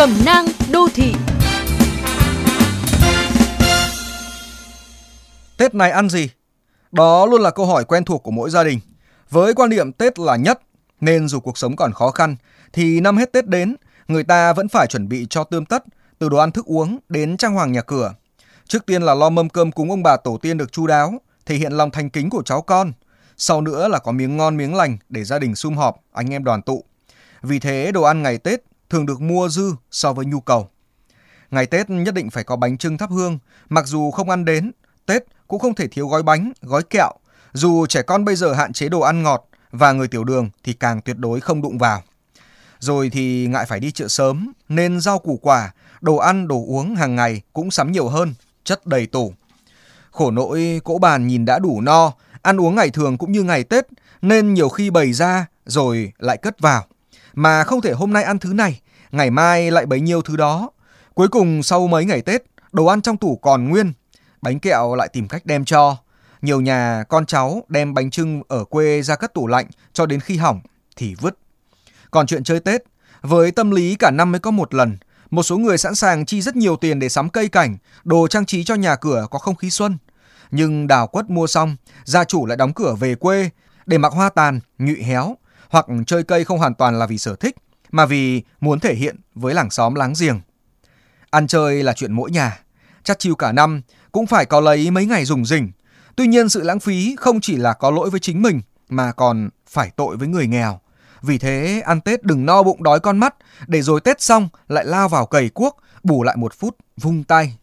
[0.00, 1.14] Cẩm nang đô thị
[5.56, 6.28] Tết này ăn gì?
[6.92, 8.80] Đó luôn là câu hỏi quen thuộc của mỗi gia đình.
[9.30, 10.60] Với quan niệm Tết là nhất,
[11.00, 12.36] nên dù cuộc sống còn khó khăn,
[12.72, 13.76] thì năm hết Tết đến,
[14.08, 15.84] người ta vẫn phải chuẩn bị cho tươm tất,
[16.18, 18.14] từ đồ ăn thức uống đến trang hoàng nhà cửa.
[18.68, 21.14] Trước tiên là lo mâm cơm cúng ông bà tổ tiên được chu đáo,
[21.46, 22.92] thể hiện lòng thành kính của cháu con.
[23.36, 26.44] Sau nữa là có miếng ngon miếng lành để gia đình sum họp, anh em
[26.44, 26.84] đoàn tụ.
[27.42, 30.68] Vì thế đồ ăn ngày Tết thường được mua dư so với nhu cầu.
[31.50, 34.72] Ngày Tết nhất định phải có bánh trưng thắp hương, mặc dù không ăn đến,
[35.06, 37.12] Tết cũng không thể thiếu gói bánh, gói kẹo.
[37.52, 40.72] Dù trẻ con bây giờ hạn chế đồ ăn ngọt và người tiểu đường thì
[40.72, 42.02] càng tuyệt đối không đụng vào.
[42.78, 46.94] Rồi thì ngại phải đi chợ sớm nên rau củ quả, đồ ăn, đồ uống
[46.94, 48.34] hàng ngày cũng sắm nhiều hơn,
[48.64, 49.34] chất đầy tủ.
[50.10, 52.12] Khổ nỗi cỗ bàn nhìn đã đủ no,
[52.42, 53.86] ăn uống ngày thường cũng như ngày Tết
[54.22, 56.86] nên nhiều khi bày ra rồi lại cất vào.
[57.40, 58.80] Mà không thể hôm nay ăn thứ này,
[59.12, 60.70] ngày mai lại bấy nhiêu thứ đó.
[61.14, 62.42] Cuối cùng sau mấy ngày Tết,
[62.72, 63.92] đồ ăn trong tủ còn nguyên,
[64.42, 65.96] bánh kẹo lại tìm cách đem cho.
[66.42, 70.20] Nhiều nhà con cháu đem bánh trưng ở quê ra cất tủ lạnh cho đến
[70.20, 70.60] khi hỏng
[70.96, 71.38] thì vứt.
[72.10, 72.82] Còn chuyện chơi Tết,
[73.20, 74.98] với tâm lý cả năm mới có một lần,
[75.30, 78.46] một số người sẵn sàng chi rất nhiều tiền để sắm cây cảnh, đồ trang
[78.46, 79.98] trí cho nhà cửa có không khí xuân.
[80.50, 83.50] Nhưng đào quất mua xong, gia chủ lại đóng cửa về quê
[83.86, 85.36] để mặc hoa tàn, nhụy héo,
[85.70, 87.56] hoặc chơi cây không hoàn toàn là vì sở thích,
[87.90, 90.40] mà vì muốn thể hiện với làng xóm láng giềng.
[91.30, 92.60] Ăn chơi là chuyện mỗi nhà,
[93.04, 93.82] chắc chiêu cả năm
[94.12, 95.70] cũng phải có lấy mấy ngày dùng rỉnh.
[96.16, 99.48] Tuy nhiên sự lãng phí không chỉ là có lỗi với chính mình mà còn
[99.68, 100.80] phải tội với người nghèo.
[101.22, 103.34] Vì thế ăn Tết đừng no bụng đói con mắt
[103.66, 107.56] để rồi Tết xong lại lao vào cầy cuốc bù lại một phút vung tay